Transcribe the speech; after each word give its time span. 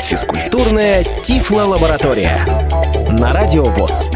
Физкультурная 0.00 1.04
Тифло-лаборатория 1.22 2.38
на 3.18 3.32
Радио 3.32 3.64
ВОЗ. 3.64 4.06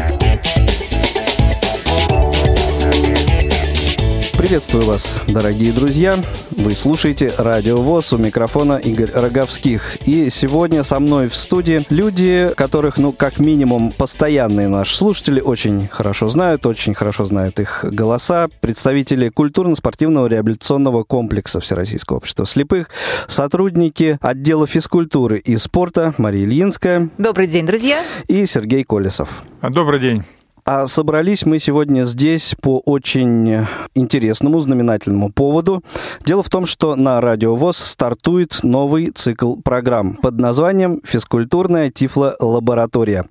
Приветствую 4.41 4.85
вас, 4.85 5.21
дорогие 5.27 5.71
друзья. 5.71 6.17
Вы 6.57 6.73
слушаете 6.73 7.31
Радио 7.37 7.75
ВОЗ, 7.75 8.13
у 8.13 8.17
микрофона 8.17 8.77
Игорь 8.77 9.11
Роговских. 9.13 9.97
И 10.07 10.31
сегодня 10.31 10.83
со 10.83 10.99
мной 10.99 11.27
в 11.27 11.35
студии 11.35 11.85
люди, 11.91 12.49
которых, 12.57 12.97
ну, 12.97 13.11
как 13.11 13.37
минимум, 13.37 13.91
постоянные 13.91 14.67
наши 14.67 14.95
слушатели 14.95 15.39
очень 15.39 15.87
хорошо 15.87 16.27
знают, 16.27 16.65
очень 16.65 16.95
хорошо 16.95 17.27
знают 17.27 17.59
их 17.59 17.85
голоса. 17.87 18.49
Представители 18.61 19.29
культурно-спортивного 19.29 20.25
реабилитационного 20.25 21.03
комплекса 21.03 21.59
Всероссийского 21.59 22.17
общества 22.17 22.47
слепых, 22.47 22.89
сотрудники 23.27 24.17
отдела 24.21 24.65
физкультуры 24.65 25.37
и 25.37 25.55
спорта 25.57 26.15
Мария 26.17 26.45
Ильинская. 26.45 27.11
Добрый 27.19 27.45
день, 27.45 27.67
друзья. 27.67 28.03
И 28.27 28.47
Сергей 28.47 28.85
Колесов. 28.85 29.43
Добрый 29.61 29.99
день. 29.99 30.23
А 30.63 30.85
собрались 30.87 31.45
мы 31.45 31.59
сегодня 31.59 32.03
здесь 32.03 32.55
по 32.61 32.79
очень 32.79 33.65
интересному, 33.95 34.59
знаменательному 34.59 35.31
поводу. 35.31 35.83
Дело 36.23 36.43
в 36.43 36.49
том, 36.49 36.65
что 36.65 36.95
на 36.95 37.19
Радио 37.19 37.55
ВОЗ 37.55 37.77
стартует 37.77 38.59
новый 38.63 39.11
цикл 39.11 39.55
программ 39.55 40.15
под 40.15 40.39
названием 40.39 41.01
«Физкультурная 41.03 41.89
Тифло-лаборатория». 41.89 43.25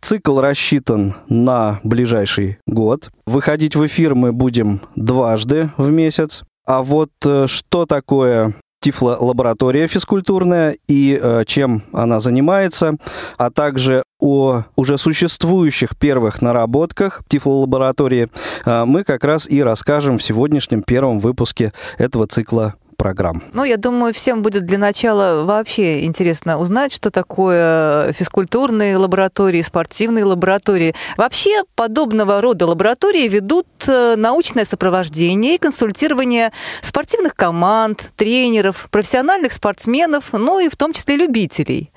Цикл 0.00 0.40
рассчитан 0.40 1.14
на 1.28 1.80
ближайший 1.82 2.58
год. 2.66 3.10
Выходить 3.26 3.76
в 3.76 3.86
эфир 3.86 4.14
мы 4.14 4.32
будем 4.32 4.80
дважды 4.96 5.70
в 5.76 5.90
месяц. 5.90 6.42
А 6.66 6.82
вот 6.82 7.10
э, 7.24 7.46
что 7.46 7.86
такое 7.86 8.54
Тифло-лаборатория 8.80 9.88
физкультурная 9.88 10.76
и 10.86 11.18
э, 11.20 11.44
чем 11.46 11.82
она 11.92 12.20
занимается, 12.20 12.94
а 13.36 13.50
также 13.50 14.04
о 14.18 14.64
уже 14.76 14.98
существующих 14.98 15.96
первых 15.96 16.42
наработках 16.42 17.22
Тифло-лаборатории 17.28 18.28
э, 18.64 18.84
мы 18.84 19.04
как 19.04 19.24
раз 19.24 19.48
и 19.48 19.62
расскажем 19.62 20.18
в 20.18 20.22
сегодняшнем 20.22 20.82
первом 20.82 21.20
выпуске 21.20 21.72
этого 21.98 22.26
цикла 22.26 22.74
программ. 22.98 23.42
Ну, 23.52 23.64
я 23.64 23.76
думаю, 23.76 24.12
всем 24.12 24.42
будет 24.42 24.66
для 24.66 24.76
начала 24.76 25.44
вообще 25.44 26.04
интересно 26.04 26.58
узнать, 26.58 26.92
что 26.92 27.10
такое 27.10 28.12
физкультурные 28.12 28.96
лаборатории, 28.96 29.62
спортивные 29.62 30.24
лаборатории. 30.24 30.94
Вообще, 31.16 31.62
подобного 31.76 32.40
рода 32.40 32.66
лаборатории 32.66 33.28
ведут 33.28 33.68
э, 33.86 34.16
научное 34.16 34.64
сопровождение 34.64 35.54
и 35.54 35.58
консультирование 35.58 36.52
спортивных 36.82 37.36
команд, 37.36 38.10
тренеров, 38.16 38.88
профессиональных 38.90 39.52
спортсменов, 39.52 40.32
ну 40.32 40.58
и 40.58 40.68
в 40.68 40.76
том 40.76 40.92
числе 40.92 41.16
любителей. 41.16 41.92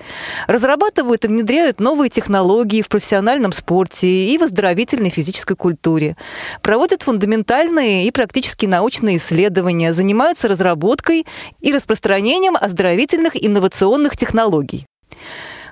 Разрабатывают 0.48 1.26
и 1.26 1.28
внедряют 1.28 1.80
новые 1.80 2.12
технологии 2.12 2.84
в 2.84 2.90
профессиональном 2.90 3.54
спорте 3.54 4.08
и 4.08 4.38
в 4.38 4.44
оздоровительной 4.44 5.10
физической 5.10 5.56
культуре. 5.56 6.16
Проводят 6.62 7.02
фундаментальные 7.02 8.06
и 8.06 8.12
практически 8.12 8.68
научные 8.68 9.18
исследования, 9.18 9.94
занимаются 9.94 10.48
разработкой 10.48 10.91
разработкой 10.92 11.26
и 11.60 11.72
распространением 11.72 12.56
оздоровительных 12.60 13.34
инновационных 13.36 14.18
технологий. 14.18 14.86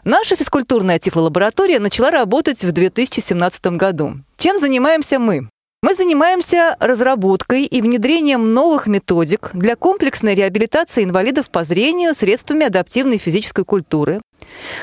Наша 0.05 0.35
физкультурная 0.35 0.97
тифлолаборатория 0.97 1.79
начала 1.79 2.09
работать 2.09 2.63
в 2.63 2.71
2017 2.71 3.77
году. 3.77 4.21
Чем 4.37 4.57
занимаемся 4.57 5.19
мы? 5.19 5.49
Мы 5.81 5.95
занимаемся 5.95 6.75
разработкой 6.81 7.63
и 7.63 7.81
внедрением 7.81 8.53
новых 8.53 8.87
методик 8.87 9.51
для 9.53 9.77
комплексной 9.77 10.35
реабилитации 10.35 11.05
инвалидов 11.05 11.49
по 11.49 11.63
зрению 11.63 12.13
средствами 12.13 12.65
адаптивной 12.65 13.17
физической 13.17 13.63
культуры, 13.63 14.19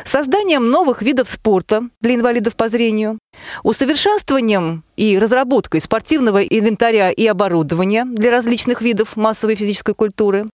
созданием 0.07 0.65
новых 0.71 1.03
видов 1.03 1.29
спорта 1.29 1.83
для 2.01 2.15
инвалидов 2.15 2.57
по 2.57 2.71
зрению, 2.71 3.19
усовершенствованием 3.63 4.85
и 4.97 5.19
разработкой 5.19 5.83
спортивного 5.83 6.43
инвентаря 6.43 7.11
и 7.11 7.27
оборудования 7.27 8.07
для 8.07 8.31
различных 8.31 8.81
видов 8.81 9.17
массовой 9.17 9.55
физической 9.55 9.95
культуры, 9.95 10.49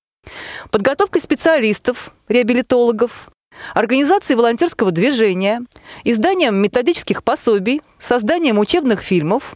подготовкой 0.73 1.23
специалистов, 1.23 2.13
реабилитологов, 2.27 3.31
организацией 3.75 4.37
волонтерского 4.37 4.91
движения, 4.91 5.63
изданием 6.05 6.57
методических 6.57 7.23
пособий, 7.23 7.83
созданием 7.99 8.59
учебных 8.59 9.01
фильмов, 9.01 9.55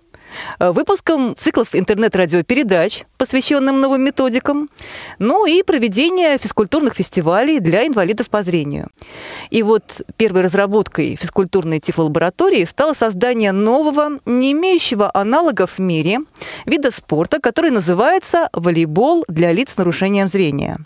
выпуском 0.59 1.35
циклов 1.37 1.75
интернет-радиопередач, 1.75 3.05
посвященным 3.19 3.81
новым 3.81 4.03
методикам, 4.03 4.71
ну 5.19 5.47
и 5.47 5.63
проведение 5.63 6.39
физкультурных 6.39 6.95
фестивалей 6.95 7.61
для 7.61 7.87
инвалидов 7.87 8.31
по 8.31 8.43
зрению. 8.43 8.89
И 9.51 9.63
вот 9.63 10.03
первой 10.17 10.43
разработкой 10.43 11.17
физкультурной 11.17 11.81
тифлолаборатории 11.81 12.65
стало 12.65 12.93
создание 12.95 13.53
нового, 13.53 14.21
не 14.25 14.53
имеющего 14.53 15.11
аналогов 15.15 15.79
в 15.79 15.81
мире, 15.81 16.21
вида 16.67 16.91
спорта, 16.91 17.41
который 17.41 17.71
называется 17.71 18.49
волейбол 18.53 19.25
для 19.29 19.53
лиц 19.53 19.73
с 19.73 19.77
нарушением 19.77 20.29
зрения. 20.29 20.79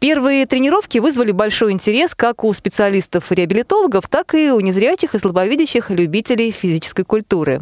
Первые 0.00 0.46
тренировки 0.46 0.96
вызвали 0.96 1.30
большой 1.30 1.72
интерес 1.72 2.14
как 2.14 2.42
у 2.42 2.50
специалистов-реабилитологов, 2.54 4.08
так 4.08 4.34
и 4.34 4.50
у 4.50 4.58
незрячих 4.60 5.14
и 5.14 5.18
слабовидящих 5.18 5.90
любителей 5.90 6.50
физической 6.50 7.04
культуры. 7.04 7.60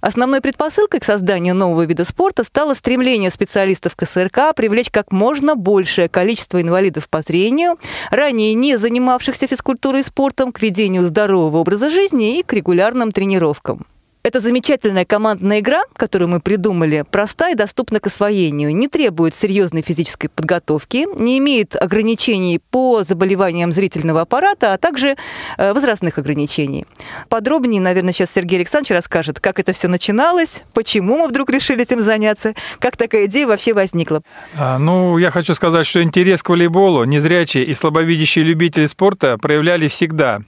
Основной 0.00 0.40
предпосылкой 0.40 1.00
к 1.00 1.04
созданию 1.04 1.54
нового 1.54 1.84
вида 1.84 2.06
спорта 2.06 2.44
стало 2.44 2.72
стремление 2.72 3.30
специалистов 3.30 3.94
КСРК 3.94 4.54
привлечь 4.56 4.90
как 4.90 5.12
можно 5.12 5.54
большее 5.54 6.08
количество 6.08 6.62
инвалидов 6.62 7.10
по 7.10 7.20
зрению, 7.20 7.78
ранее 8.10 8.54
не 8.54 8.78
занимавшихся 8.78 9.46
физкультурой 9.46 10.00
и 10.00 10.04
спортом, 10.04 10.50
к 10.50 10.62
ведению 10.62 11.04
здорового 11.04 11.58
образа 11.58 11.90
жизни 11.90 12.38
и 12.38 12.42
к 12.42 12.54
регулярным 12.54 13.12
тренировкам. 13.12 13.86
Эта 14.26 14.40
замечательная 14.40 15.04
командная 15.04 15.60
игра, 15.60 15.82
которую 15.98 16.30
мы 16.30 16.40
придумали, 16.40 17.04
проста 17.10 17.50
и 17.50 17.54
доступна 17.54 18.00
к 18.00 18.06
освоению, 18.06 18.74
не 18.74 18.88
требует 18.88 19.34
серьезной 19.34 19.82
физической 19.82 20.28
подготовки, 20.28 21.06
не 21.20 21.36
имеет 21.36 21.76
ограничений 21.76 22.58
по 22.70 23.02
заболеваниям 23.02 23.70
зрительного 23.70 24.22
аппарата, 24.22 24.72
а 24.72 24.78
также 24.78 25.16
э, 25.58 25.72
возрастных 25.74 26.16
ограничений. 26.16 26.86
Подробнее, 27.28 27.82
наверное, 27.82 28.14
сейчас 28.14 28.30
Сергей 28.30 28.56
Александрович 28.60 28.92
расскажет, 28.92 29.40
как 29.40 29.60
это 29.60 29.74
все 29.74 29.88
начиналось, 29.88 30.62
почему 30.72 31.18
мы 31.18 31.28
вдруг 31.28 31.50
решили 31.50 31.82
этим 31.82 32.00
заняться, 32.00 32.54
как 32.78 32.96
такая 32.96 33.26
идея 33.26 33.46
вообще 33.46 33.74
возникла. 33.74 34.22
А, 34.56 34.78
ну, 34.78 35.18
я 35.18 35.30
хочу 35.30 35.54
сказать, 35.54 35.86
что 35.86 36.02
интерес 36.02 36.42
к 36.42 36.48
волейболу 36.48 37.04
незрячие 37.04 37.66
и 37.66 37.74
слабовидящие 37.74 38.46
любители 38.46 38.86
спорта 38.86 39.36
проявляли 39.36 39.86
всегда. 39.88 40.40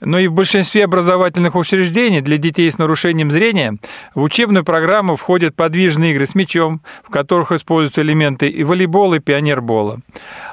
Но 0.00 0.18
и 0.18 0.28
в 0.28 0.32
большинстве 0.32 0.84
образовательных 0.84 1.54
учреждений 1.54 2.22
для 2.22 2.38
детей 2.38 2.70
с 2.70 2.78
нарушением 2.78 3.30
зрения 3.30 3.76
в 4.14 4.22
учебную 4.22 4.64
программу 4.64 5.16
входят 5.16 5.54
подвижные 5.54 6.12
игры 6.12 6.26
с 6.26 6.34
мячом, 6.34 6.80
в 7.06 7.10
которых 7.10 7.52
используются 7.52 8.00
элементы 8.00 8.48
и 8.48 8.64
волейбола, 8.64 9.16
и 9.16 9.20
пионербола. 9.20 10.00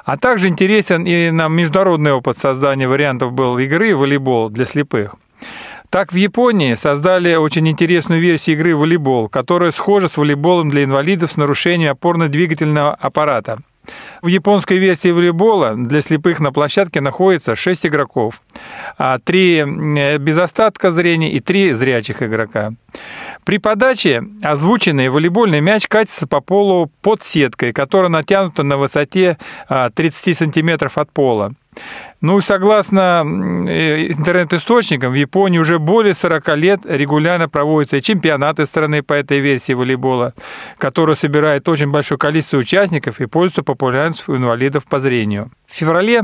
А 0.04 0.16
также 0.18 0.48
интересен 0.48 1.04
и 1.04 1.30
нам 1.30 1.54
международный 1.54 2.12
опыт 2.12 2.36
создания 2.36 2.88
вариантов 2.88 3.32
был 3.32 3.58
игры 3.58 3.96
волейбол 3.96 4.50
для 4.50 4.66
слепых. 4.66 5.16
Так 5.90 6.12
в 6.12 6.16
Японии 6.16 6.74
создали 6.74 7.34
очень 7.34 7.66
интересную 7.66 8.20
версию 8.20 8.56
игры 8.56 8.76
волейбол, 8.76 9.30
которая 9.30 9.70
схожа 9.70 10.08
с 10.08 10.18
волейболом 10.18 10.68
для 10.68 10.84
инвалидов 10.84 11.32
с 11.32 11.38
нарушением 11.38 11.92
опорно-двигательного 11.92 12.94
аппарата. 12.94 13.58
В 14.22 14.26
японской 14.26 14.78
версии 14.78 15.10
волейбола 15.10 15.74
для 15.76 16.02
слепых 16.02 16.40
на 16.40 16.52
площадке 16.52 17.00
находится 17.00 17.54
6 17.54 17.86
игроков, 17.86 18.40
а 18.96 19.18
3 19.18 19.56
э, 19.58 20.18
без 20.18 20.38
остатка 20.38 20.90
зрения 20.90 21.30
и 21.30 21.40
3 21.40 21.72
зрячих 21.72 22.22
игрока. 22.22 22.72
При 23.44 23.58
подаче 23.58 24.24
озвученный 24.42 25.08
волейбольный 25.08 25.60
мяч 25.60 25.86
катится 25.86 26.26
по 26.26 26.40
полу 26.40 26.90
под 27.00 27.22
сеткой, 27.22 27.72
которая 27.72 28.08
натянута 28.08 28.62
на 28.62 28.76
высоте 28.76 29.38
30 29.68 30.28
а, 30.28 30.34
сантиметров 30.34 30.98
от 30.98 31.12
пола. 31.12 31.52
Ну, 32.20 32.40
согласно 32.40 33.22
э, 33.68 34.08
интернет-источникам, 34.08 35.12
в 35.12 35.14
Японии 35.14 35.58
уже 35.58 35.78
более 35.78 36.16
40 36.16 36.56
лет 36.56 36.80
регулярно 36.84 37.48
проводятся 37.48 38.00
чемпионаты 38.00 38.66
страны 38.66 39.04
по 39.04 39.12
этой 39.12 39.38
версии 39.38 39.72
волейбола, 39.72 40.34
который 40.78 41.14
собирает 41.14 41.68
очень 41.68 41.92
большое 41.92 42.18
количество 42.18 42.56
участников 42.56 43.20
и 43.20 43.26
пользуется 43.26 43.62
популярностью 43.62 44.34
у 44.34 44.36
инвалидов 44.36 44.84
по 44.86 44.98
зрению. 44.98 45.52
В 45.68 45.74
феврале 45.74 46.22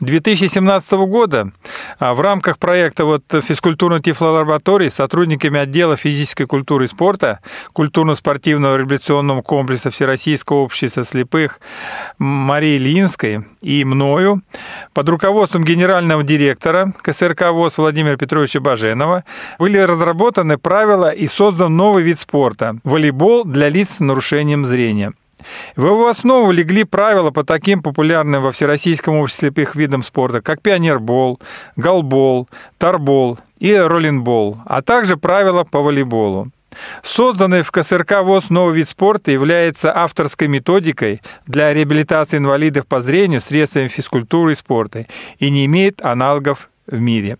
2017 0.00 0.92
года 0.92 1.50
а, 1.98 2.14
в 2.14 2.20
рамках 2.20 2.58
проекта 2.58 3.04
вот 3.04 3.24
физкультурной 3.42 4.00
тифлолаборатории 4.00 4.88
с 4.88 4.94
сотрудниками 4.94 5.58
отдела 5.58 5.96
физической 5.96 6.44
культуры 6.44 6.84
и 6.84 6.88
спорта 6.88 7.40
культурно-спортивного 7.72 8.76
реабилитационного 8.76 9.42
комплекса 9.42 9.90
Всероссийского 9.90 10.58
общества 10.58 11.02
слепых 11.04 11.60
Марии 12.18 12.76
Линской 12.78 13.46
и 13.62 13.84
мною 13.84 14.42
под 14.92 15.08
руководством 15.08 15.64
генерального 15.64 16.22
директора 16.22 16.92
КСРК 17.02 17.50
ВОЗ 17.52 17.78
Владимира 17.78 18.16
Петровича 18.16 18.60
Баженова 18.60 19.24
были 19.58 19.78
разработаны 19.78 20.58
правила 20.58 21.10
и 21.10 21.26
создан 21.26 21.76
новый 21.76 22.02
вид 22.02 22.20
спорта– 22.20 22.76
волейбол 22.84 23.44
для 23.44 23.68
лиц 23.68 23.96
с 23.96 24.00
нарушением 24.00 24.64
зрения– 24.64 25.12
В 25.76 25.84
его 25.84 26.08
основу 26.08 26.50
легли 26.52 26.84
правила 26.84 27.30
по 27.30 27.44
таким 27.44 27.82
популярным 27.82 28.42
во 28.42 28.52
Всероссийском 28.52 29.16
обществе 29.16 29.48
слепых 29.48 29.76
видам 29.76 30.02
спорта, 30.02 30.40
как 30.40 30.62
пионербол, 30.62 31.40
голбол, 31.76 32.48
тарбол 32.78 33.38
и 33.58 33.74
роллинбол, 33.74 34.56
а 34.64 34.82
также 34.82 35.16
правила 35.16 35.64
по 35.64 35.80
волейболу. 35.80 36.50
Созданный 37.02 37.62
в 37.62 37.70
КСРК 37.70 38.22
ВОЗ 38.22 38.50
новый 38.50 38.76
вид 38.76 38.88
спорта 38.88 39.30
является 39.30 39.96
авторской 39.96 40.48
методикой 40.48 41.22
для 41.46 41.72
реабилитации 41.72 42.38
инвалидов 42.38 42.86
по 42.86 43.00
зрению 43.00 43.40
средствами 43.40 43.88
физкультуры 43.88 44.52
и 44.52 44.56
спорта 44.56 45.06
и 45.38 45.50
не 45.50 45.66
имеет 45.66 46.02
аналогов 46.02 46.68
в 46.86 47.00
мире. 47.00 47.38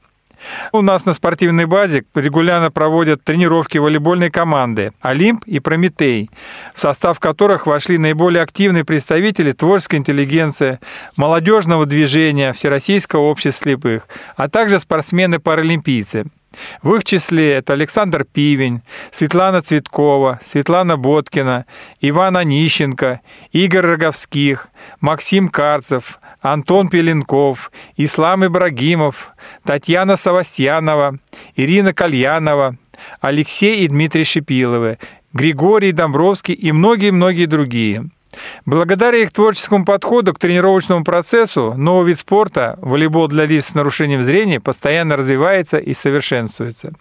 У 0.72 0.82
нас 0.82 1.06
на 1.06 1.14
спортивной 1.14 1.66
базе 1.66 2.04
регулярно 2.14 2.70
проводят 2.70 3.22
тренировки 3.22 3.78
волейбольной 3.78 4.30
команды 4.30 4.92
«Олимп» 5.00 5.44
и 5.46 5.60
«Прометей», 5.60 6.30
в 6.74 6.80
состав 6.80 7.20
которых 7.20 7.66
вошли 7.66 7.98
наиболее 7.98 8.42
активные 8.42 8.84
представители 8.84 9.52
творческой 9.52 9.96
интеллигенции, 9.96 10.78
молодежного 11.16 11.86
движения 11.86 12.52
Всероссийского 12.52 13.22
общества 13.22 13.64
слепых, 13.64 14.08
а 14.36 14.48
также 14.48 14.78
спортсмены-паралимпийцы– 14.78 16.26
в 16.82 16.94
их 16.94 17.04
числе 17.04 17.52
это 17.54 17.72
Александр 17.72 18.24
Пивень, 18.24 18.82
Светлана 19.10 19.62
Цветкова, 19.62 20.40
Светлана 20.44 20.96
Боткина, 20.96 21.66
Иван 22.00 22.36
Онищенко, 22.36 23.20
Игорь 23.52 23.86
Роговских, 23.86 24.68
Максим 25.00 25.48
Карцев, 25.48 26.18
Антон 26.40 26.88
Пеленков, 26.88 27.70
Ислам 27.96 28.46
Ибрагимов, 28.46 29.32
Татьяна 29.64 30.16
Савастьянова, 30.16 31.18
Ирина 31.56 31.94
Кальянова, 31.94 32.76
Алексей 33.20 33.84
и 33.84 33.88
Дмитрий 33.88 34.24
Шипиловы, 34.24 34.98
Григорий 35.32 35.92
Домбровский 35.92 36.54
и 36.54 36.72
многие-многие 36.72 37.46
другие– 37.46 38.06
Благодаря 38.66 39.18
их 39.18 39.32
творческому 39.32 39.84
подходу 39.84 40.32
к 40.32 40.38
тренировочному 40.38 41.04
процессу 41.04 41.74
новый 41.76 42.08
вид 42.08 42.18
спорта, 42.18 42.78
волейбол 42.80 43.28
для 43.28 43.46
лиц 43.46 43.66
с 43.66 43.74
нарушением 43.74 44.22
зрения, 44.22 44.60
постоянно 44.60 45.16
развивается 45.16 45.78
и 45.78 45.94
совершенствуется. 45.94 46.92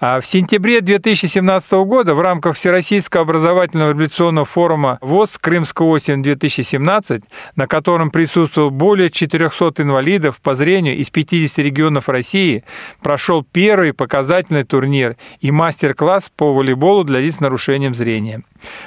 А 0.00 0.20
в 0.20 0.26
сентябре 0.26 0.80
2017 0.80 1.72
года 1.84 2.14
в 2.14 2.20
рамках 2.20 2.56
Всероссийского 2.56 3.22
образовательного 3.22 3.90
революционного 3.90 4.46
форума 4.46 4.98
ВОЗ 5.00 5.38
«Крымская 5.38 5.88
осень-2017», 5.88 7.22
на 7.56 7.66
котором 7.66 8.10
присутствовало 8.10 8.70
более 8.70 9.10
400 9.10 9.82
инвалидов 9.82 10.40
по 10.40 10.54
зрению 10.54 10.96
из 10.96 11.10
50 11.10 11.58
регионов 11.58 12.08
России, 12.08 12.64
прошел 13.00 13.44
первый 13.44 13.92
показательный 13.92 14.64
турнир 14.64 15.16
и 15.40 15.50
мастер-класс 15.50 16.30
по 16.34 16.52
волейболу 16.52 17.04
для 17.04 17.20
лиц 17.20 17.36
с 17.36 17.40
нарушением 17.40 17.94
зрения. 17.94 18.42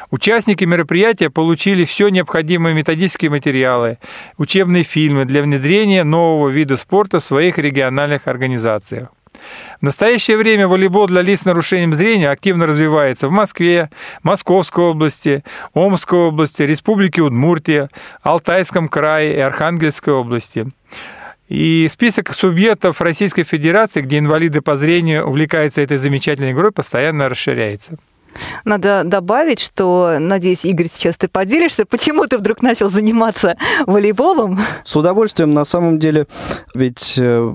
Участники 0.09 0.65
мероприятия 0.65 1.29
получили 1.29 1.85
все 1.85 2.09
необходимые 2.09 2.75
методические 2.75 3.31
материалы, 3.31 3.97
учебные 4.37 4.83
фильмы 4.83 5.25
для 5.25 5.41
внедрения 5.41 6.03
нового 6.03 6.49
вида 6.49 6.77
спорта 6.77 7.19
в 7.19 7.23
своих 7.23 7.57
региональных 7.57 8.27
организациях. 8.27 9.09
В 9.79 9.83
настоящее 9.83 10.37
время 10.37 10.67
волейбол 10.67 11.07
для 11.07 11.21
лиц 11.21 11.41
с 11.41 11.45
нарушением 11.45 11.93
зрения 11.93 12.29
активно 12.29 12.65
развивается 12.67 13.27
в 13.27 13.31
Москве, 13.31 13.89
Московской 14.23 14.83
области, 14.85 15.43
Омской 15.73 16.19
области, 16.19 16.61
Республике 16.63 17.21
Удмуртия, 17.21 17.89
Алтайском 18.21 18.87
крае 18.87 19.35
и 19.35 19.39
Архангельской 19.39 20.13
области. 20.13 20.67
И 21.49 21.89
список 21.91 22.33
субъектов 22.33 23.01
Российской 23.01 23.43
Федерации, 23.43 24.01
где 24.01 24.19
инвалиды 24.19 24.61
по 24.61 24.77
зрению 24.77 25.27
увлекаются 25.27 25.81
этой 25.81 25.97
замечательной 25.97 26.53
игрой, 26.53 26.71
постоянно 26.71 27.27
расширяется. 27.27 27.97
Надо 28.65 29.03
добавить, 29.03 29.59
что, 29.59 30.17
надеюсь, 30.19 30.65
Игорь, 30.65 30.87
сейчас 30.87 31.17
ты 31.17 31.27
поделишься, 31.27 31.85
почему 31.85 32.25
ты 32.27 32.37
вдруг 32.37 32.61
начал 32.61 32.89
заниматься 32.89 33.57
волейболом? 33.85 34.59
С 34.83 34.95
удовольствием, 34.95 35.53
на 35.53 35.65
самом 35.65 35.99
деле, 35.99 36.27
ведь 36.73 37.15
э, 37.17 37.53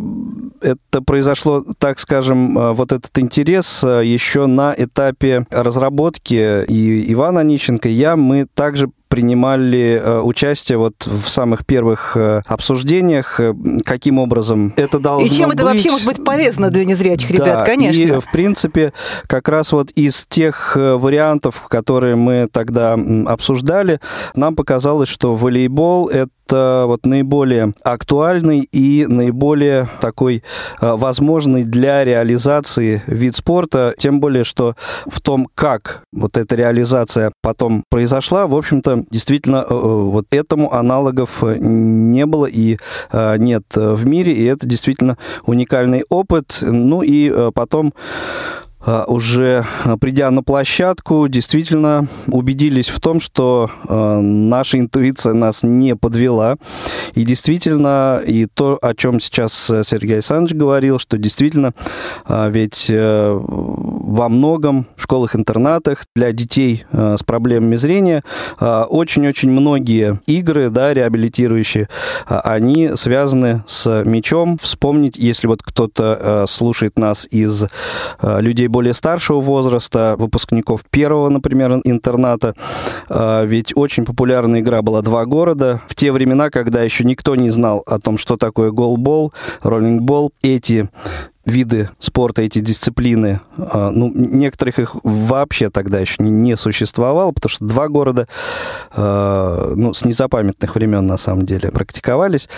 это 0.61 1.02
произошло, 1.02 1.64
так 1.78 1.99
скажем, 1.99 2.58
э, 2.58 2.73
вот 2.73 2.93
этот 2.93 3.17
интерес 3.19 3.84
э, 3.84 4.05
еще 4.05 4.46
на 4.46 4.75
этапе 4.76 5.46
разработки 5.50 6.64
и 6.67 7.12
Ивана 7.12 7.40
Онищенко, 7.40 7.88
я, 7.88 8.17
мы 8.17 8.46
также 8.55 8.90
принимали 9.08 10.00
э, 10.03 10.20
участие 10.20 10.79
вот 10.79 11.06
в 11.06 11.29
самых 11.29 11.64
первых 11.64 12.17
э, 12.17 12.43
обсуждениях, 12.47 13.41
э, 13.41 13.55
каким 13.85 14.19
образом 14.19 14.73
это 14.76 14.99
должно 14.99 15.25
быть. 15.25 15.32
И 15.32 15.37
чем 15.37 15.49
быть. 15.49 15.56
это 15.56 15.64
вообще 15.64 15.91
может 15.91 16.06
быть 16.06 16.25
полезно 16.25 16.70
для 16.70 16.85
незрячих 16.85 17.37
да, 17.37 17.44
ребят, 17.44 17.67
конечно. 17.67 18.03
И, 18.03 18.20
в 18.20 18.31
принципе, 18.32 18.93
как 19.26 19.49
раз 19.49 19.73
вот 19.73 19.91
из 19.93 20.26
тех 20.26 20.76
вариантов, 20.76 21.67
которые 21.69 22.17
мы 22.17 22.49
тогда 22.50 22.99
обсуждали, 23.26 24.00
нам 24.35 24.56
показалось, 24.56 25.09
что 25.09 25.35
волейбол— 25.35 26.09
это 26.11 26.31
это 26.47 26.85
вот 26.87 27.07
наиболее 27.07 27.75
актуальный 27.83 28.61
и 28.61 29.07
наиболее 29.09 29.89
такой 30.01 30.43
э, 30.81 30.93
возможный 30.93 31.65
для 31.65 32.05
реализации 32.05 33.03
вид 33.07 33.35
спорта, 33.35 33.95
тем 33.99 34.21
более, 34.21 34.45
что 34.45 34.75
в 35.07 35.21
том, 35.21 35.49
как 35.55 36.03
вот 36.13 36.37
эта 36.37 36.55
реализация 36.55 37.33
потом 37.43 37.83
произошла, 37.91 38.47
в 38.47 38.55
общем-то, 38.55 39.05
действительно, 39.11 39.65
э, 39.69 39.73
э, 39.73 39.75
вот 39.75 40.27
этому 40.31 40.73
аналогов 40.73 41.43
не 41.43 42.27
было 42.27 42.47
и 42.47 42.79
нет 43.13 43.65
в 43.75 44.07
мире, 44.07 44.33
и 44.33 44.45
это 44.45 44.67
действительно 44.67 45.17
уникальный 45.45 46.05
опыт. 46.09 46.59
Ну 46.63 47.03
и 47.03 47.51
потом 47.53 47.93
уже 48.87 49.67
а, 49.85 49.97
придя 49.97 50.31
на 50.31 50.43
площадку, 50.43 51.27
действительно 51.29 52.06
убедились 52.29 52.88
в 52.88 53.00
том, 53.00 53.19
что 53.19 53.71
а, 53.88 54.21
наша 54.21 54.79
интуиция 54.79 55.33
нас 55.33 55.62
не 55.65 55.97
подвела. 55.97 56.56
И 57.15 57.25
действительно, 57.25 58.23
и 58.25 58.47
то, 58.47 58.79
о 58.81 58.94
чем 58.94 59.19
сейчас 59.19 59.53
Сергей 59.85 60.15
Александрович 60.15 60.56
говорил, 60.56 60.99
что 60.99 61.19
действительно 61.19 61.73
ведь 62.29 62.87
э, 62.88 63.41
во 63.41 64.29
многом 64.29 64.87
в 64.97 65.03
школах-интернатах 65.03 66.05
для 66.15 66.33
детей 66.33 66.85
с 66.93 67.23
проблемами 67.23 67.77
зрения 67.77 68.23
очень-очень 68.61 69.50
многие 69.50 70.21
игры, 70.27 70.71
да, 70.71 70.94
реабилитирующие, 70.94 71.88
они 72.27 72.91
связаны 72.94 73.65
с 73.67 74.03
мечом. 74.05 74.59
Вспомнить, 74.61 75.17
если 75.17 75.47
вот 75.47 75.62
кто-то 75.62 76.44
слушает 76.49 76.99
нас 76.99 77.27
из 77.31 77.67
людей 78.23 78.69
более 78.76 78.93
старшего 78.93 79.40
возраста, 79.40 80.17
выпускников 80.19 80.84
первого, 80.90 81.31
например, 81.31 81.81
интерната. 81.84 82.55
А, 83.08 83.43
ведь 83.44 83.73
очень 83.75 84.05
популярная 84.05 84.61
игра 84.61 84.82
была 84.82 85.00
«Два 85.00 85.25
города». 85.25 85.81
В 85.88 85.94
те 85.94 86.12
времена, 86.12 86.50
когда 86.50 86.82
еще 86.82 87.05
никто 87.05 87.37
не 87.37 87.49
знал 87.49 87.83
о 87.87 87.99
том, 87.99 88.18
что 88.18 88.37
такое 88.37 88.73
голбол, 88.73 89.33
роллингбол, 89.62 90.33
эти 90.42 90.90
виды 91.47 91.91
спорта, 92.00 92.43
эти 92.43 92.59
дисциплины, 92.59 93.41
а, 93.57 93.91
ну, 93.91 94.11
некоторых 94.12 94.81
их 94.81 94.97
вообще 95.05 95.71
тогда 95.71 96.00
еще 96.00 96.17
не 96.19 96.57
существовало, 96.57 97.31
потому 97.31 97.50
что 97.50 97.65
два 97.65 97.88
города, 97.88 98.26
а, 98.91 99.73
ну, 99.75 99.95
с 99.95 100.05
незапамятных 100.05 100.75
времен, 100.75 101.07
на 101.07 101.17
самом 101.17 101.47
деле, 101.47 101.71
практиковались. 101.71 102.49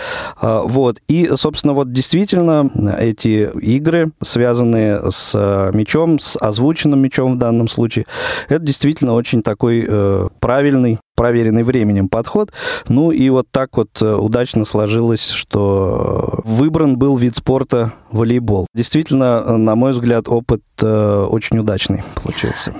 А, 0.41 0.63
вот. 0.63 0.99
И, 1.07 1.29
собственно, 1.35 1.73
вот 1.73 1.93
действительно 1.93 2.69
эти 2.99 3.49
игры, 3.59 4.11
связанные 4.21 4.99
с 5.11 5.71
мечом, 5.73 6.19
с 6.19 6.35
озвученным 6.41 6.99
мечом 6.99 7.33
в 7.33 7.37
данном 7.37 7.67
случае, 7.67 8.05
это 8.47 8.59
действительно 8.59 9.13
очень 9.13 9.43
такой 9.43 9.85
э, 9.87 10.27
правильный 10.39 10.99
проверенный 11.19 11.63
временем 11.63 12.07
подход. 12.07 12.53
Ну 12.87 13.11
и 13.11 13.29
вот 13.29 13.47
так 13.51 13.75
вот 13.75 14.01
э, 14.01 14.15
удачно 14.15 14.63
сложилось, 14.63 15.27
что 15.31 16.39
выбран 16.45 16.97
был 16.97 17.17
вид 17.17 17.35
спорта 17.35 17.91
волейбол. 18.09 18.67
Действительно, 18.73 19.43
э, 19.45 19.57
на 19.57 19.75
мой 19.75 19.91
взгляд, 19.91 20.29
опыт 20.29 20.61
э, 20.81 21.27
очень 21.29 21.59
удачный 21.59 22.03
получился. 22.23 22.73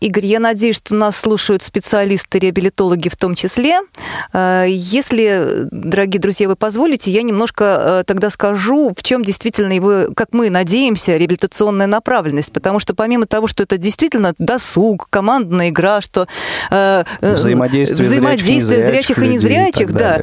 Игорь, 0.00 0.26
я 0.26 0.40
надеюсь, 0.40 0.76
что 0.76 0.94
нас 0.94 1.16
слушают 1.16 1.62
специалисты, 1.62 2.38
реабилитологи 2.38 3.08
в 3.08 3.16
том 3.16 3.34
числе. 3.34 3.80
Э, 4.32 4.64
если, 4.68 5.66
дорогие 5.70 6.20
друзья, 6.20 6.48
вы 6.48 6.56
позволите, 6.56 7.10
я 7.10 7.22
немножко 7.22 8.00
э, 8.00 8.04
тогда 8.06 8.30
скажу, 8.30 8.92
в 8.96 9.02
чем 9.02 9.22
действительно 9.22 9.72
его, 9.72 10.12
как 10.14 10.28
мы 10.32 10.50
надеемся, 10.50 11.16
реабилитационная 11.16 11.86
направленность. 11.86 12.52
Потому 12.52 12.80
что 12.80 12.94
помимо 12.94 13.26
того, 13.26 13.46
что 13.46 13.62
это 13.62 13.78
действительно 13.78 14.34
досуг, 14.38 15.08
командная 15.08 15.68
игра, 15.68 16.00
что 16.00 16.26
э, 16.70 17.04
взаимодействие, 17.20 18.08
взаимодействие 18.08 18.82
зрячих, 18.82 19.18
и 19.18 19.28
незрячих, 19.28 19.92
да, 19.92 20.22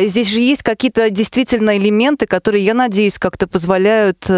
здесь 0.00 0.28
же 0.28 0.40
есть 0.40 0.62
какие-то 0.62 1.10
действительно 1.10 1.76
элементы, 1.76 2.26
которые, 2.26 2.64
я 2.64 2.74
надеюсь, 2.74 3.18
как-то 3.18 3.46
позволяют 3.46 4.28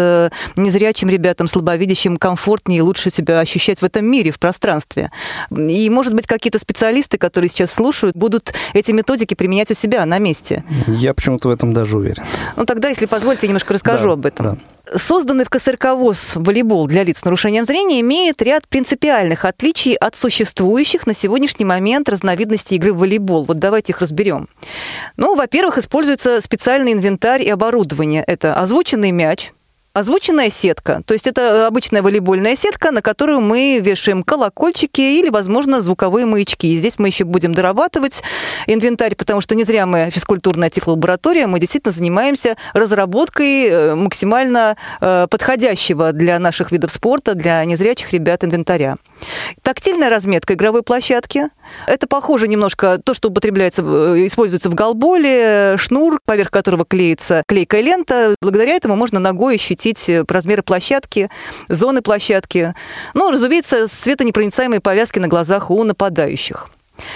незрячим 0.55 1.09
ребятам, 1.09 1.47
слабовидящим 1.47 2.17
комфортнее 2.17 2.79
и 2.79 2.81
лучше 2.81 3.09
себя 3.09 3.39
ощущать 3.39 3.81
в 3.81 3.85
этом 3.85 4.05
мире, 4.05 4.31
в 4.31 4.39
пространстве 4.39 4.64
пространстве. 4.65 5.11
И, 5.51 5.89
может 5.89 6.13
быть, 6.13 6.25
какие-то 6.27 6.57
специалисты, 6.59 7.17
которые 7.17 7.49
сейчас 7.49 7.71
слушают, 7.71 8.15
будут 8.15 8.53
эти 8.73 8.91
методики 8.91 9.35
применять 9.35 9.69
у 9.71 9.75
себя 9.75 10.05
на 10.05 10.17
месте. 10.17 10.63
Я 10.87 11.13
почему-то 11.13 11.49
в 11.49 11.51
этом 11.51 11.71
даже 11.73 11.97
уверен. 11.97 12.23
Ну, 12.55 12.65
тогда, 12.65 12.89
если 12.89 13.05
позволите, 13.05 13.45
я 13.45 13.49
немножко 13.49 13.73
расскажу 13.73 14.07
Да, 14.07 14.13
об 14.13 14.25
этом. 14.25 14.45
да. 14.45 14.57
Созданный 14.99 15.45
в 15.45 15.49
КСРК 15.49 15.95
ВОЗ 15.95 16.33
волейбол 16.35 16.85
для 16.87 17.03
лиц 17.03 17.19
с 17.19 17.25
нарушением 17.25 17.65
зрения 17.65 18.01
имеет 18.01 18.39
ряд 18.43 18.67
принципиальных 18.67 19.43
отличий 19.45 19.95
от 19.95 20.15
существующих 20.15 21.07
на 21.07 21.13
сегодняшний 21.15 21.65
момент 21.65 22.07
разновидностей 22.07 22.77
игры 22.77 22.93
в 22.93 22.97
волейбол. 22.99 23.45
Вот 23.45 23.57
давайте 23.57 23.93
их 23.93 24.01
разберем. 24.01 24.47
Ну, 25.17 25.35
во-первых, 25.35 25.79
используется 25.79 26.39
специальный 26.39 26.93
инвентарь 26.93 27.41
и 27.41 27.49
оборудование. 27.49 28.23
Это 28.27 28.53
озвученный 28.59 29.09
мяч, 29.09 29.53
Озвученная 29.95 30.49
сетка, 30.49 31.03
то 31.05 31.13
есть 31.13 31.25
это 31.25 31.67
обычная 31.67 32.01
волейбольная 32.01 32.57
сетка, 32.57 32.91
на 32.91 33.01
которую 33.01 33.39
мы 33.39 33.79
вешаем 33.81 34.23
колокольчики 34.23 34.99
или, 34.99 35.29
возможно, 35.29 35.79
звуковые 35.79 36.25
маячки. 36.25 36.67
И 36.73 36.77
здесь 36.77 36.99
мы 36.99 37.07
еще 37.07 37.23
будем 37.23 37.53
дорабатывать 37.53 38.21
инвентарь, 38.67 39.15
потому 39.15 39.39
что 39.39 39.55
не 39.55 39.63
зря 39.63 39.85
мы 39.85 40.09
физкультурная 40.11 40.69
тифлолаборатория, 40.69 41.47
мы 41.47 41.61
действительно 41.61 41.93
занимаемся 41.93 42.57
разработкой 42.73 43.67
э, 43.69 43.95
максимально 43.95 44.75
э, 44.99 45.27
подходящего 45.29 46.11
для 46.11 46.39
наших 46.39 46.73
видов 46.73 46.91
спорта, 46.91 47.33
для 47.33 47.63
незрячих 47.63 48.11
ребят 48.11 48.43
инвентаря. 48.43 48.97
Тактильная 49.61 50.09
разметка 50.09 50.55
игровой 50.55 50.83
площадки. 50.83 51.47
Это 51.87 52.07
похоже 52.07 52.47
немножко 52.47 52.99
то, 53.03 53.13
что 53.13 53.29
употребляется, 53.29 53.81
э, 53.83 54.25
используется 54.25 54.69
в 54.69 54.75
голболе, 54.75 55.75
шнур, 55.77 56.19
поверх 56.25 56.51
которого 56.51 56.85
клеится 56.85 57.43
клейкая 57.47 57.81
лента. 57.81 58.35
Благодаря 58.41 58.73
этому 58.73 58.95
можно 58.95 59.19
ногой 59.19 59.55
ощутить 59.55 60.09
размеры 60.27 60.61
площадки, 60.61 61.29
зоны 61.67 62.01
площадки. 62.01 62.73
Ну, 63.13 63.31
разумеется, 63.31 63.87
светонепроницаемые 63.87 64.81
повязки 64.81 65.19
на 65.19 65.27
глазах 65.27 65.71
у 65.71 65.83
нападающих. 65.83 66.67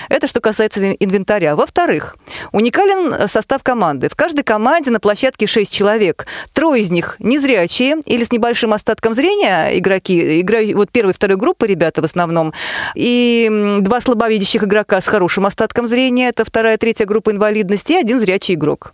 Это 0.09 0.27
что 0.27 0.41
касается 0.41 0.93
инвентаря. 0.93 1.55
Во-вторых, 1.55 2.17
уникален 2.51 3.27
состав 3.27 3.63
команды. 3.63 4.09
В 4.09 4.15
каждой 4.15 4.43
команде 4.43 4.91
на 4.91 4.99
площадке 4.99 5.47
6 5.47 5.71
человек. 5.71 6.27
Трое 6.53 6.81
из 6.81 6.91
них 6.91 7.15
незрячие 7.19 7.97
или 8.05 8.23
с 8.23 8.31
небольшим 8.31 8.73
остатком 8.73 9.13
зрения 9.13 9.77
игроки. 9.77 10.41
Игра, 10.41 10.59
вот 10.73 10.91
первой 10.91 11.11
и 11.11 11.13
второй 11.13 11.37
группы 11.37 11.67
ребята 11.67 12.01
в 12.01 12.05
основном. 12.05 12.53
И 12.95 13.77
два 13.81 14.01
слабовидящих 14.01 14.63
игрока 14.63 15.01
с 15.01 15.07
хорошим 15.07 15.45
остатком 15.45 15.87
зрения. 15.87 16.29
Это 16.29 16.45
вторая, 16.45 16.77
третья 16.77 17.05
группа 17.05 17.31
инвалидности. 17.31 17.93
И 17.93 17.97
один 17.97 18.19
зрячий 18.19 18.55
игрок. 18.55 18.93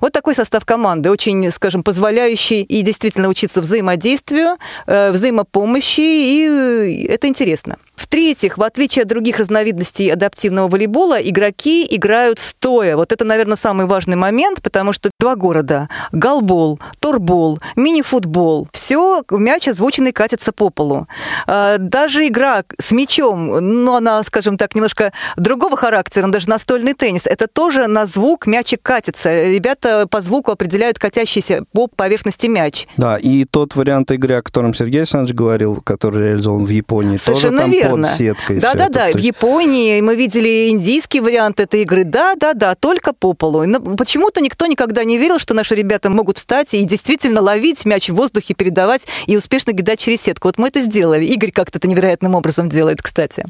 Вот 0.00 0.12
такой 0.12 0.34
состав 0.34 0.64
команды, 0.64 1.10
очень, 1.10 1.50
скажем, 1.50 1.82
позволяющий 1.82 2.62
и 2.62 2.82
действительно 2.82 3.28
учиться 3.28 3.60
взаимодействию, 3.60 4.56
э, 4.86 5.10
взаимопомощи, 5.10 6.00
и 6.00 7.06
это 7.08 7.28
интересно. 7.28 7.76
В-третьих, 8.00 8.56
в 8.56 8.62
отличие 8.62 9.02
от 9.02 9.08
других 9.08 9.38
разновидностей 9.38 10.10
адаптивного 10.10 10.68
волейбола, 10.68 11.20
игроки 11.20 11.86
играют 11.88 12.38
стоя. 12.38 12.96
Вот 12.96 13.12
это, 13.12 13.26
наверное, 13.26 13.56
самый 13.56 13.84
важный 13.84 14.16
момент, 14.16 14.62
потому 14.62 14.94
что 14.94 15.10
два 15.20 15.36
города– 15.36 15.90
голбол, 16.12 16.80
торбол, 16.98 17.60
мини-футбол– 17.76 18.68
все, 18.72 19.22
мяч 19.30 19.68
озвученный 19.68 20.12
катится 20.12 20.50
по 20.50 20.70
полу. 20.70 21.06
А, 21.46 21.76
Даже 21.78 22.26
игра 22.26 22.64
с 22.78 22.90
мячом, 22.90 23.58
ну, 23.84 23.94
она, 23.94 24.22
скажем 24.22 24.56
так, 24.56 24.74
немножко 24.74 25.12
другого 25.36 25.76
характера, 25.76 26.26
даже 26.28 26.48
настольный 26.48 26.94
теннис, 26.94 27.26
это 27.26 27.48
тоже 27.48 27.86
на 27.86 28.06
звук 28.06 28.46
мячик 28.46 28.80
катится. 28.82 29.30
Ребята 29.50 30.06
по 30.10 30.20
звуку 30.20 30.50
определяют 30.52 30.98
катящийся 30.98 31.64
по 31.72 31.86
поверхности 31.86 32.46
мяч. 32.46 32.86
Да, 32.96 33.16
и 33.18 33.44
тот 33.44 33.74
вариант 33.76 34.10
игры, 34.12 34.36
о 34.36 34.42
котором 34.42 34.74
Сергей 34.74 34.98
Александрович 34.98 35.34
говорил, 35.34 35.80
который 35.82 36.28
реализован 36.28 36.64
в 36.64 36.68
Японии, 36.70 37.16
Совершенно 37.16 37.62
тоже 37.62 37.62
там 37.62 37.70
верно. 37.70 38.08
под 38.08 38.16
сеткой. 38.16 38.60
Да, 38.60 38.68
всё 38.70 38.78
да, 38.78 38.84
это. 38.84 38.92
да. 38.92 39.12
То 39.12 39.18
В 39.18 39.20
Японии 39.20 40.00
мы 40.00 40.16
видели 40.16 40.68
индийский 40.70 41.20
вариант 41.20 41.60
этой 41.60 41.82
игры. 41.82 42.04
Да, 42.04 42.34
да, 42.36 42.54
да, 42.54 42.74
только 42.74 43.12
по 43.12 43.32
полу. 43.34 43.64
Почему-то 43.96 44.40
никто 44.40 44.66
никогда 44.66 45.04
не 45.04 45.18
верил, 45.18 45.38
что 45.38 45.54
наши 45.54 45.74
ребята 45.74 46.10
могут 46.10 46.38
встать 46.38 46.74
и 46.74 46.84
действительно 46.84 47.40
ловить 47.40 47.84
мяч 47.84 48.08
в 48.10 48.14
воздухе, 48.14 48.54
передавать 48.54 49.02
и 49.26 49.36
успешно 49.36 49.72
кидать 49.72 50.00
через 50.00 50.22
сетку. 50.22 50.48
Вот 50.48 50.58
мы 50.58 50.68
это 50.68 50.80
сделали. 50.80 51.24
Игорь 51.24 51.50
как-то 51.50 51.78
это 51.78 51.88
невероятным 51.88 52.34
образом 52.34 52.68
делает, 52.68 53.02
кстати. 53.02 53.44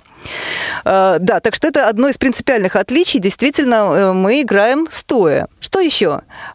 Э, 0.84 1.18
Да, 1.20 1.40
так 1.40 1.54
что 1.54 1.68
это 1.68 1.88
одно 1.88 2.08
из 2.08 2.16
принципиальных 2.18 2.76
отличий. 2.76 3.20
Действительно, 3.20 3.74
э, 3.92 4.12
мы 4.12 4.42
играем 4.42 4.86
стоя. 4.90 5.48
Что 5.60 5.80
еще? 5.80 5.89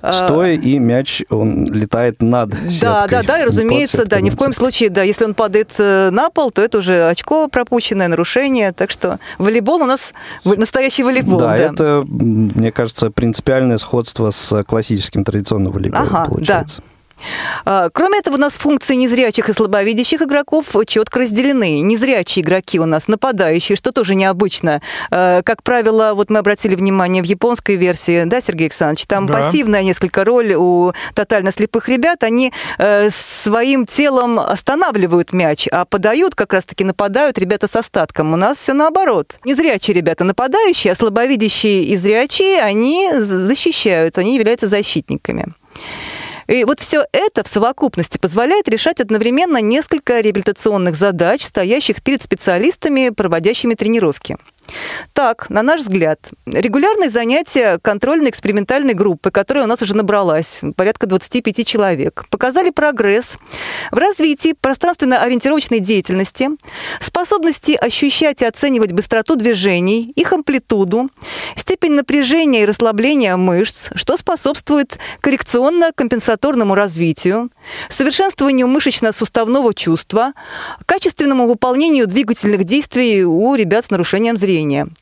Э, 0.01 0.11
Стоя, 0.13 0.53
и 0.53 0.79
мяч, 0.79 1.23
он 1.29 1.65
летает 1.65 2.21
над 2.21 2.53
сеткой. 2.53 2.79
да, 2.81 3.07
да, 3.07 3.23
да, 3.23 3.41
и 3.41 3.45
разумеется, 3.45 3.97
сеткой, 3.97 4.09
да, 4.09 4.21
ни 4.21 4.29
в 4.29 4.37
коем 4.37 4.53
случае, 4.53 4.89
да, 4.89 5.03
если 5.03 5.25
он 5.25 5.33
падает 5.33 5.71
э, 5.77 6.09
на 6.11 6.29
пол, 6.29 6.51
то 6.51 6.61
это 6.61 6.77
уже 6.77 7.07
очко 7.07 7.47
пропущенное, 7.47 8.07
нарушение, 8.07 8.71
так 8.71 8.91
что 8.91 9.19
волейбол 9.37 9.81
у 9.81 9.85
нас 9.85 10.13
настоящий 10.43 11.03
волейбол, 11.03 11.37
да. 11.39 11.49
Да, 11.49 11.57
это, 11.57 12.03
мне 12.07 12.71
кажется, 12.71 13.11
принципиальное 13.11 13.77
сходство 13.77 14.31
с 14.31 14.63
классическим 14.63 15.23
традиционным 15.23 15.71
волейболом 15.71 16.07
Ага, 16.07 16.23
да. 16.23 16.29
получается. 16.29 16.81
А, 16.81 16.94
Кроме 17.93 18.19
этого, 18.19 18.35
у 18.35 18.39
нас 18.39 18.53
функции 18.53 18.95
незрячих 18.95 19.49
и 19.49 19.53
слабовидящих 19.53 20.21
игроков 20.21 20.67
четко 20.85 21.19
разделены. 21.19 21.79
Незрячие 21.79 22.43
игроки 22.43 22.79
у 22.79 22.85
нас 22.85 23.07
нападающие, 23.07 23.75
что 23.75 23.91
тоже 23.91 24.15
необычно. 24.15 24.81
А, 25.11 25.41
Как 25.41 25.63
правило, 25.63 26.11
вот 26.13 26.29
мы 26.29 26.39
обратили 26.39 26.75
внимание 26.75 27.23
в 27.23 27.25
японской 27.25 27.75
версии, 27.75 28.23
да, 28.25 28.41
Сергей 28.41 28.65
Александрович, 28.65 29.05
там 29.07 29.25
Да. 29.25 29.33
пассивная 29.33 29.83
несколько 29.83 30.23
роль 30.23 30.53
у 30.53 30.91
тотально 31.13 31.51
слепых 31.51 31.89
ребят. 31.89 32.23
Они 32.23 32.51
э, 32.77 33.09
своим 33.11 33.85
телом 33.85 34.39
останавливают 34.39 35.33
мяч, 35.33 35.67
а 35.71 35.85
подают, 35.85 36.35
как 36.35 36.53
раз-таки 36.53 36.83
нападают 36.83 37.37
ребята 37.37 37.67
с 37.67 37.75
остатком. 37.75 38.33
У 38.33 38.35
нас 38.35 38.57
все 38.57 38.73
наоборот. 38.73 39.35
Незрячие 39.43 39.95
ребята 39.95 40.23
нападающие, 40.23 40.93
а 40.93 40.95
слабовидящие 40.95 41.83
и 41.85 41.95
зрячие, 41.95 42.61
они 42.61 43.09
защищают, 43.13 44.17
они 44.17 44.35
являются 44.35 44.67
защитниками. 44.67 45.47
И 46.47 46.63
вот 46.63 46.79
все 46.79 47.05
это 47.11 47.43
в 47.43 47.47
совокупности 47.47 48.17
позволяет 48.17 48.67
решать 48.67 48.99
одновременно 48.99 49.61
несколько 49.61 50.19
реабилитационных 50.19 50.95
задач, 50.95 51.43
стоящих 51.43 52.03
перед 52.03 52.21
специалистами, 52.21 53.09
проводящими 53.09 53.73
тренировки. 53.73 54.37
Так, 55.13 55.49
на 55.49 55.61
наш 55.63 55.81
взгляд, 55.81 56.19
регулярные 56.45 57.09
занятия 57.09 57.79
контрольно-экспериментальной 57.81 58.93
группы, 58.93 59.31
которая 59.31 59.63
у 59.63 59.67
нас 59.67 59.81
уже 59.81 59.95
набралась, 59.95 60.61
порядка 60.75 61.07
25 61.07 61.65
человек, 61.65 62.25
показали 62.29 62.69
прогресс 62.69 63.37
в 63.91 63.97
развитии 63.97 64.55
пространственно-ориентировочной 64.59 65.79
деятельности, 65.79 66.49
способности 66.99 67.73
ощущать 67.73 68.41
и 68.41 68.45
оценивать 68.45 68.91
быстроту 68.91 69.35
движений, 69.35 70.11
их 70.15 70.33
амплитуду, 70.33 71.09
степень 71.55 71.93
напряжения 71.93 72.63
и 72.63 72.65
расслабления 72.65 73.37
мышц, 73.37 73.89
что 73.95 74.17
способствует 74.17 74.97
коррекционно-компенсаторному 75.21 76.75
развитию, 76.75 77.51
совершенствованию 77.89 78.67
мышечно-суставного 78.67 79.73
чувства, 79.73 80.33
качественному 80.85 81.47
выполнению 81.47 82.07
двигательных 82.07 82.63
действий 82.63 83.23
у 83.23 83.55
ребят 83.55 83.85
с 83.85 83.89
нарушением 83.91 84.37
зрения. 84.37 84.54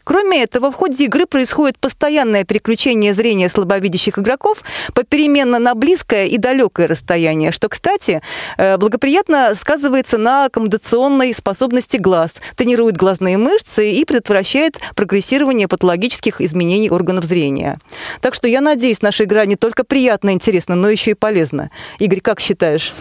Кроме 0.04 0.44
этого, 0.44 0.72
в 0.72 0.76
ходе 0.76 1.06
игры 1.06 1.26
происходит 1.26 1.80
постоянное 1.80 2.44
переключение 2.44 3.14
зрения 3.14 3.50
слабовидящих 3.50 4.20
игроков 4.20 4.64
попеременно 4.94 5.60
на 5.60 5.76
близкое 5.76 6.26
и 6.26 6.38
далекое 6.38 6.88
расстояние, 6.88 7.52
что, 7.52 7.70
кстати, 7.70 8.22
э, 8.58 8.78
благоприятно 8.78 9.54
сказывается 9.56 10.18
на 10.18 10.46
аккомодационной 10.46 11.34
способности 11.34 11.98
глаз, 11.98 12.36
тренирует 12.56 12.98
глазные 12.98 13.38
мышцы 13.38 13.92
и 13.92 14.06
предотвращает 14.06 14.80
прогрессирование 14.96 15.68
патологических 15.68 16.42
изменений 16.42 16.90
органов 16.90 17.26
зрения. 17.26 17.78
Так 18.22 18.34
что 18.34 18.48
я 18.48 18.62
надеюсь, 18.62 19.02
наша 19.02 19.24
игра 19.24 19.46
не 19.46 19.56
только 19.56 19.84
приятна 19.84 20.32
и 20.32 20.34
интересна, 20.34 20.76
но 20.76 20.90
еще 20.90 21.12
и 21.12 21.16
полезна. 21.16 21.70
Игорь, 22.00 22.22
как 22.22 22.40
считаешь? 22.40 22.94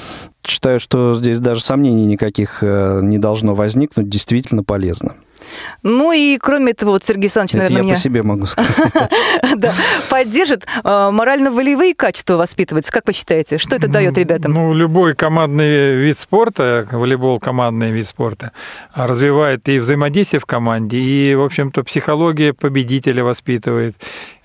Считаю, 0.47 0.81
что 0.81 1.15
здесь 1.15 1.39
даже 1.39 1.61
сомнений 1.61 2.05
никаких 2.05 2.63
э, 2.63 3.01
не 3.03 3.19
должно 3.19 3.55
возникнуть, 3.55 4.09
действительно 4.09 4.65
полезно. 4.65 5.17
Ну 5.83 6.13
и 6.13 6.39
кроме 6.39 6.73
этого, 6.73 6.91
вот 6.91 7.05
Сергей 7.05 7.25
Александрович, 7.25 7.55
Это 7.55 7.63
наверное, 7.63 7.79
я 7.79 7.85
меня 7.85 7.95
по 7.95 8.01
себе 8.01 8.23
могу 8.23 8.47
сказать. 8.47 8.93
да, 9.57 9.73
поддержит. 10.11 10.67
э, 10.85 11.11
Морально-волевые 11.11 11.95
качества 11.95 12.37
воспитывается. 12.37 12.93
Как 12.93 13.07
вы 13.07 13.13
считаете, 13.13 13.59
что 13.59 13.77
это 13.77 13.89
дает 13.89 14.17
ребятам? 14.19 14.53
Ну, 14.53 14.73
любой 14.73 15.15
командный 15.15 15.97
вид 15.97 16.19
спорта, 16.19 16.87
волейбол 16.91 17.39
командный 17.41 17.91
вид 17.91 18.07
спорта, 18.07 18.53
развивает 18.95 19.69
и 19.69 19.79
взаимодействие 19.79 20.41
в 20.41 20.47
команде, 20.47 20.99
и, 20.99 21.35
в 21.35 21.43
общем-то, 21.43 21.83
психология 21.85 22.53
победителя 22.53 23.25
воспитывает. 23.25 23.97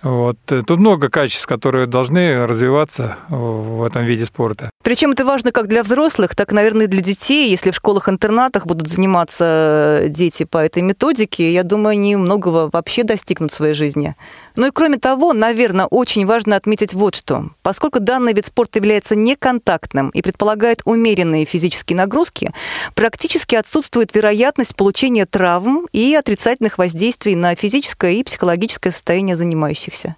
Вот. 0.07 0.37
Тут 0.45 0.79
много 0.79 1.09
качеств, 1.09 1.45
которые 1.47 1.85
должны 1.85 2.47
развиваться 2.47 3.17
в 3.27 3.83
этом 3.83 4.05
виде 4.05 4.25
спорта. 4.25 4.69
Причем 4.83 5.11
это 5.11 5.25
важно 5.25 5.51
как 5.51 5.67
для 5.67 5.83
взрослых, 5.83 6.33
так, 6.33 6.53
наверное, 6.53 6.85
и 6.85 6.87
для 6.87 7.01
детей. 7.01 7.49
Если 7.49 7.71
в 7.71 7.75
школах-интернатах 7.75 8.65
будут 8.65 8.87
заниматься 8.87 10.03
дети 10.07 10.45
по 10.45 10.59
этой 10.59 10.81
методике, 10.81 11.51
я 11.51 11.63
думаю, 11.63 11.91
они 11.91 12.15
многого 12.15 12.69
вообще 12.71 13.03
достигнут 13.03 13.51
в 13.51 13.55
своей 13.55 13.73
жизни. 13.73 14.15
Ну 14.57 14.67
и 14.67 14.71
кроме 14.71 14.97
того, 14.97 15.33
наверное, 15.33 15.85
очень 15.85 16.25
важно 16.25 16.55
отметить 16.55 16.93
вот 16.93 17.15
что. 17.15 17.51
Поскольку 17.61 17.99
данный 17.99 18.33
вид 18.33 18.47
спорта 18.47 18.79
является 18.79 19.15
неконтактным 19.15 20.09
и 20.09 20.21
предполагает 20.21 20.81
умеренные 20.83 21.45
физические 21.45 21.95
нагрузки, 21.95 22.51
практически 22.95 23.55
отсутствует 23.55 24.15
вероятность 24.15 24.75
получения 24.75 25.27
травм 25.27 25.87
и 25.91 26.15
отрицательных 26.15 26.77
воздействий 26.79 27.35
на 27.35 27.55
физическое 27.55 28.13
и 28.13 28.23
психологическое 28.23 28.91
состояние 28.91 29.35
занимающихся. 29.35 30.15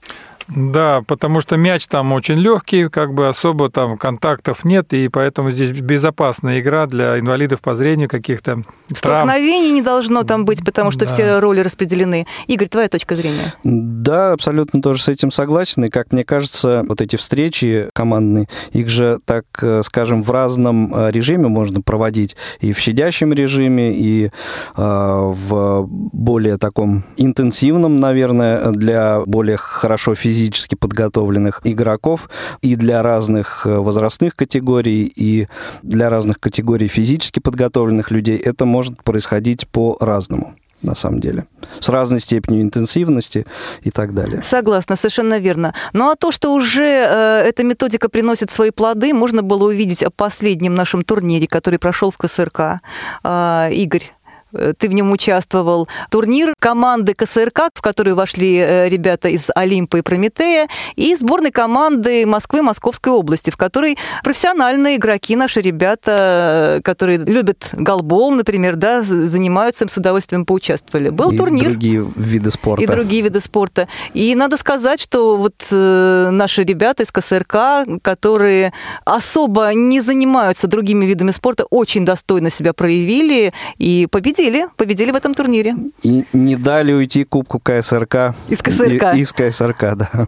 Да, 0.56 1.04
потому 1.06 1.42
что 1.42 1.58
мяч 1.58 1.88
там 1.88 2.12
очень 2.12 2.36
легкий, 2.36 2.90
как 2.90 3.14
бы 3.14 3.28
особо 3.28 3.70
там 3.70 3.98
контактов 3.98 4.66
нет, 4.66 4.94
и 4.94 5.08
поэтому 5.08 5.52
здесь 5.52 5.72
безопасная 5.72 6.60
игра 6.60 6.88
для 6.88 7.20
инвалидов 7.20 7.62
по 7.62 7.76
зрению 7.76 8.10
каких-то 8.10 8.64
Столкновений 8.94 9.72
не 9.72 9.84
должно 9.84 10.24
там 10.24 10.46
быть, 10.46 10.66
потому 10.66 10.90
что 10.90 11.06
да. 11.06 11.12
все 11.12 11.40
роли 11.40 11.60
распределены. 11.60 12.26
Игорь, 12.48 12.68
твоя 12.68 12.90
точка 12.90 13.16
зрения? 13.16 13.54
Да, 13.64 14.34
абсолютно 14.34 14.82
тоже 14.82 15.04
с 15.04 15.08
этим 15.08 15.32
согласен. 15.32 15.86
И, 15.86 15.90
как 15.90 16.12
мне 16.12 16.24
кажется, 16.24 16.84
вот 16.88 17.00
эти 17.00 17.16
встречи 17.16 17.90
командные, 17.94 18.48
их 18.72 18.90
же, 18.90 19.20
так 19.26 19.46
э, 19.62 19.82
скажем, 19.84 20.24
в 20.24 20.32
разном 20.32 20.94
э, 20.94 21.12
режиме 21.12 21.48
можно 21.48 21.82
проводить. 21.82 22.36
И 22.62 22.74
в 22.74 22.80
щадящем 22.80 23.32
режиме, 23.34 23.94
и 23.94 24.26
э, 24.26 24.32
в 24.76 25.86
более 25.88 26.58
таком 26.58 27.04
интенсивном, 27.18 27.98
наверное, 27.98 28.72
для 28.72 29.22
более 29.26 29.58
хорошо 29.58 30.16
физически 30.16 30.39
подготовленных 30.76 31.62
игроков, 31.64 32.30
и 32.62 32.76
для 32.76 33.04
разных 33.04 33.66
возрастных 33.66 34.36
категорий, 34.36 35.12
и 35.16 35.48
для 35.84 36.10
разных 36.10 36.40
категорий 36.40 36.88
физически 36.88 37.40
подготовленных 37.40 38.12
людей. 38.12 38.38
Это 38.38 38.66
может 38.66 39.04
происходить 39.04 39.68
по-разному 39.68 40.56
на 40.82 40.96
самом 40.96 41.20
деле. 41.20 41.46
С 41.80 41.90
разной 41.90 42.20
степенью 42.20 42.62
интенсивности 42.62 43.46
и 43.84 43.92
так 43.92 44.14
далее. 44.14 44.42
Согласна, 44.44 44.96
совершенно 44.96 45.40
верно. 45.40 45.74
Ну 45.94 46.10
а 46.10 46.16
то, 46.16 46.32
что 46.32 46.54
уже 46.54 46.84
э, 46.84 47.44
эта 47.48 47.64
методика 47.64 48.10
приносит 48.10 48.50
свои 48.50 48.72
плоды, 48.72 49.14
можно 49.14 49.42
было 49.42 49.68
увидеть 49.68 50.04
о 50.04 50.10
последнем 50.10 50.76
нашем 50.76 51.04
турнире, 51.04 51.48
который 51.48 51.80
прошел 51.80 52.12
в 52.12 52.18
КСРК. 52.18 52.82
Э, 53.24 53.70
Игорь, 53.72 54.04
Э, 54.04 54.19
ты 54.52 54.90
в 54.90 54.94
нем 54.94 55.12
участвовал. 55.12 55.88
Турнир 56.10 56.54
команды 56.60 57.14
КСРК, 57.14 57.70
в 57.74 57.82
который 57.82 58.14
вошли 58.14 58.58
э, 58.58 58.90
ребята 58.90 59.30
из 59.30 59.50
Олимпа 59.56 59.98
и 59.98 60.02
Прометея, 60.02 60.68
и 60.96 61.16
сборной 61.16 61.52
команды 61.52 62.26
Москвы, 62.26 62.62
Московской 62.62 63.14
области, 63.14 63.50
в 63.50 63.58
которой 63.58 63.98
профессиональные 64.24 64.98
игроки, 64.98 65.36
наши 65.36 65.62
ребята, 65.62 66.78
э, 66.78 66.82
которые 66.84 67.20
любят 67.20 67.70
голбол, 67.74 68.32
например, 68.32 68.76
да, 68.76 69.02
занимаются 69.02 69.86
им 69.86 69.90
с 69.90 69.98
удовольствием 69.98 70.46
поучаствовали. 70.46 71.10
Был 71.10 71.32
и 71.32 71.38
турнир. 71.38 71.66
И 71.66 71.68
другие 71.68 72.12
виды 72.16 72.52
спорта. 72.52 72.84
И 72.84 72.88
другие 72.88 73.22
виды 73.22 73.40
спорта. 73.40 73.88
И 74.14 74.34
надо 74.36 74.58
сказать, 74.58 75.00
что 75.00 75.38
вот 75.38 75.68
наши 75.72 76.64
ребята 76.64 77.04
из 77.04 77.12
КСРК, 77.12 77.86
которые 78.02 78.74
особо 79.06 79.72
не 79.74 80.02
занимаются 80.02 80.68
другими 80.68 81.06
видами 81.06 81.32
спорта, 81.32 81.66
очень 81.70 82.06
достойно 82.06 82.50
себя 82.50 82.74
проявили 82.74 83.54
и 83.78 84.08
победили 84.10 84.39
победили, 84.40 84.68
победили 84.76 85.12
в 85.12 85.16
этом 85.16 85.34
турнире. 85.34 85.76
И 86.02 86.26
не 86.34 86.56
дали 86.56 86.94
уйти 86.94 87.24
Кубку 87.24 87.60
КСРК. 87.60 88.36
Из 88.48 88.62
КСРК. 88.62 89.16
И, 89.16 89.20
из 89.20 89.34
КСРК, 89.34 89.96
да. 89.96 90.28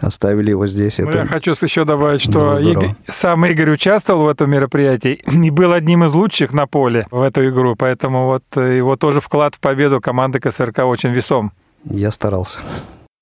Оставили 0.00 0.50
его 0.50 0.66
здесь. 0.66 0.98
Ну, 0.98 1.08
это 1.08 1.18
я 1.18 1.26
хочу 1.26 1.52
еще 1.52 1.84
добавить, 1.84 2.22
что 2.22 2.58
Игорь, 2.58 2.94
сам 3.06 3.46
Игорь 3.46 3.70
участвовал 3.70 4.24
в 4.24 4.28
этом 4.28 4.50
мероприятии 4.50 5.20
и 5.30 5.50
был 5.50 5.72
одним 5.72 6.04
из 6.04 6.12
лучших 6.12 6.52
на 6.52 6.66
поле 6.66 7.06
в 7.10 7.22
эту 7.22 7.48
игру, 7.48 7.76
поэтому 7.76 8.26
вот 8.26 8.44
его 8.56 8.96
тоже 8.96 9.20
вклад 9.20 9.54
в 9.54 9.60
победу 9.60 10.00
команды 10.00 10.40
КСРК 10.40 10.80
очень 10.80 11.10
весом. 11.10 11.52
Я 11.84 12.10
старался. 12.10 12.60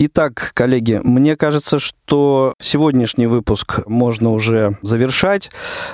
Итак, 0.03 0.53
коллеги, 0.55 0.99
мне 1.05 1.37
кажется, 1.37 1.79
что 1.79 2.55
сегодняшний 2.59 3.27
выпуск 3.27 3.87
можно 3.87 4.31
уже 4.31 4.79
завершать. 4.81 5.51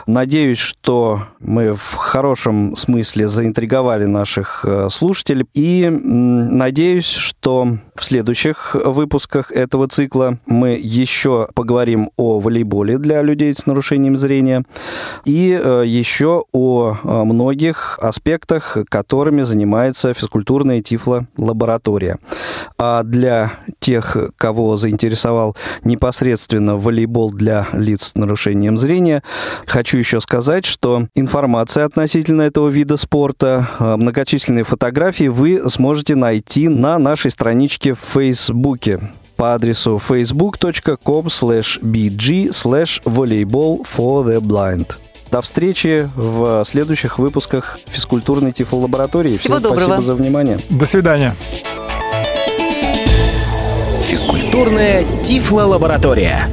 Надеюсь, 0.07 0.59
что 0.59 1.23
мы 1.41 1.75
в 1.75 1.95
хорошем 1.95 2.77
смысле 2.77 3.27
заинтриговали 3.27 4.05
наших 4.05 4.65
э, 4.65 4.91
слушателей. 4.93 5.47
И 5.55 5.89
надеюсь, 5.91 7.09
что 7.09 7.79
в 7.97 8.05
следующих 8.05 8.77
выпусках 8.77 9.51
этого 9.51 9.89
цикла 9.89 10.39
мы 10.47 10.79
еще 10.81 11.49
поговорим 11.55 12.11
о 12.17 12.39
волейболе 12.39 12.99
для 12.99 13.23
людей 13.23 13.53
с 13.53 13.67
нарушением 13.67 14.17
зрения 14.17 14.63
и 15.25 15.61
э, 15.61 15.83
еще 15.85 16.45
о 16.53 16.97
э, 17.03 17.25
многих 17.25 17.99
аспектах, 18.01 18.79
которыми 18.89 19.43
занимается 19.43 20.15
физкультурная 20.15 20.81
тифло-лаборатория. 20.81 22.19
А 22.79 23.03
для 23.03 23.53
тех, 23.81 23.96
тех, 23.97 24.17
кого 24.37 24.77
заинтересовал 24.77 25.57
непосредственно 25.85 26.77
волейбол 26.77 27.33
для 27.33 27.69
лиц 27.73 28.09
с 28.09 28.15
нарушением 28.15 28.77
зрения. 28.77 29.23
Хочу 29.67 29.99
еще 29.99 30.21
сказать, 30.21 30.65
что 30.67 31.09
информация 31.15 31.85
относительно 31.85 32.43
этого 32.43 32.69
вида 32.69 32.97
спорта, 32.97 33.69
э, 33.79 33.97
многочисленные 33.97 34.65
фотографии 34.65 35.29
вы 35.29 35.61
сможете 35.71 36.15
найти 36.15 36.69
на 36.69 36.99
нашей 36.99 37.31
страничке 37.31 37.95
в 37.95 38.01
Фейсбуке 38.15 39.01
по 39.37 39.55
адресу 39.55 40.01
facebook.com 40.07 41.27
slash 41.27 41.81
bg 41.83 42.51
slash 42.51 43.03
volleyball 43.05 43.85
for 43.85 44.25
the 44.25 44.41
blind. 44.41 44.93
До 45.31 45.43
встречи 45.43 46.09
в 46.15 46.65
следующих 46.65 47.19
выпусках 47.19 47.79
физкультурной 47.87 48.53
тифлолаборатории. 48.53 49.35
Всего 49.35 49.55
Всем 49.55 49.63
доброго. 49.63 49.85
спасибо 49.87 50.03
за 50.03 50.15
внимание. 50.15 50.59
До 50.71 50.87
свидания. 50.87 51.35
Физкультурная 54.07 55.05
Тифло-лаборатория. 55.25 56.49